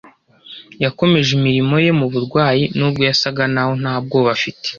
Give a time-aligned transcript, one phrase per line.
[0.83, 2.63] Yakomeje imirimo ye mu barwayi.
[2.77, 4.67] Nubwo yasaga naho nta bwoba afite